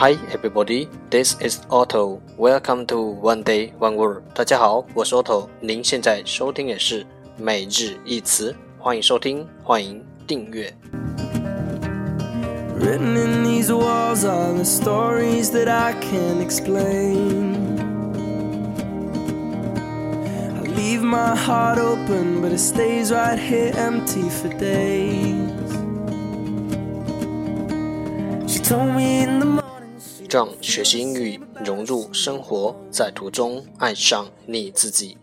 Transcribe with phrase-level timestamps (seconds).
[0.00, 2.22] Hi everybody, this is Otto.
[2.38, 4.22] Welcome to One Day One Word.
[4.34, 5.48] 大家好，我是 Otto。
[5.60, 10.72] 您现在收听的是每日一词，欢迎收听，欢迎订阅。
[12.78, 17.76] Written in these walls are the stories that I can't explain.
[20.54, 25.50] I leave my heart open, but it stays right here empty for days.
[28.46, 29.59] She told me in the
[30.31, 35.17] 让学习英语融入生活，在途中爱上你自己。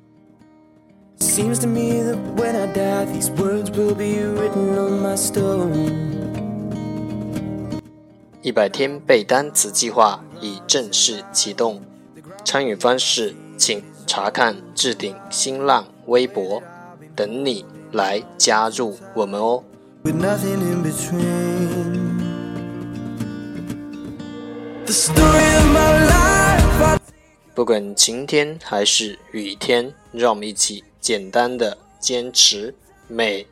[8.42, 11.80] 一百天背单词计划已正式启动，
[12.44, 16.62] 参与方式请查看置顶新浪微博，
[17.16, 19.64] 等你来加入我们哦。
[27.54, 32.74] 不管晴天还是雨天，让我们一起简单的坚持
[33.06, 33.46] 每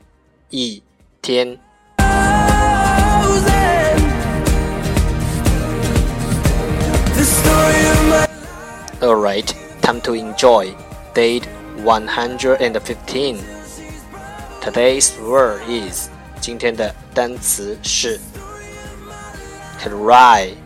[0.49, 0.83] 一
[1.21, 1.59] 天。
[9.03, 10.73] Alright, time to enjoy
[11.13, 11.43] date
[11.85, 13.37] 115.
[14.63, 16.09] Today's word is
[16.41, 18.19] 今天的单词是
[19.79, 20.66] cry。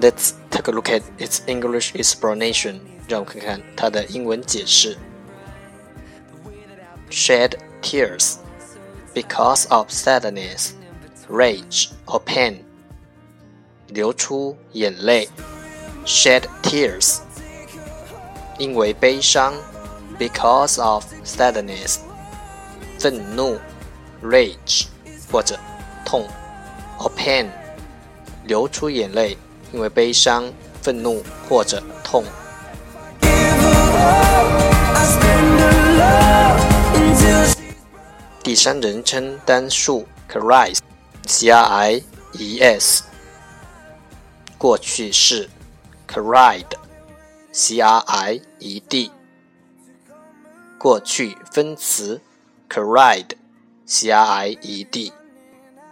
[0.00, 2.80] Let's take a look at its English explanation.
[3.06, 4.96] 让我们看看它的英文解释。
[7.10, 8.36] Shed tears
[9.12, 10.70] because of sadness,
[11.28, 12.60] rage or pain.
[13.88, 15.28] 流出眼泪，
[16.06, 17.18] shed tears，
[18.58, 19.52] 因为悲伤，
[20.18, 21.98] because of sadness，
[22.98, 23.58] 愤怒，
[24.22, 24.86] rage
[25.30, 25.58] 或者
[26.15, 26.25] 痛
[26.97, 27.49] ，or pain，
[28.45, 29.37] 流出眼泪，
[29.73, 30.49] 因为悲伤、
[30.81, 32.23] 愤怒或者痛。
[38.41, 43.03] 第三人称单数 cries，c r i e s，
[44.57, 45.49] 过去式
[46.07, 49.11] cried，c r i e d，
[50.77, 52.21] 过去分词
[52.69, 55.11] cried，c r i e d。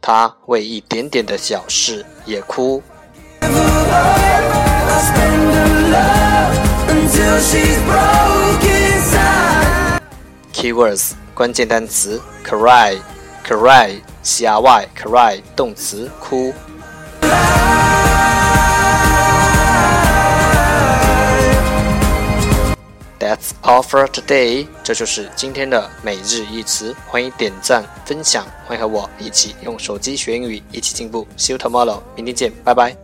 [0.00, 2.82] 她为一点点的小事也哭。
[10.57, 12.97] Keywords 关键单词 cry
[13.45, 16.51] cry c r y cry 动词哭。
[23.19, 24.65] That's all for today。
[24.83, 26.95] 这就是今天的每日一词。
[27.05, 31.27] 欢迎点赞分享，欢迎和我一起用手机学英语，一起进步。
[31.37, 32.01] See you tomorrow。
[32.15, 32.97] 明天见，拜拜。